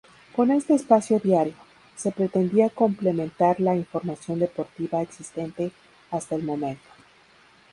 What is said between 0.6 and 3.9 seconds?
espacio diario, se pretendía complementar la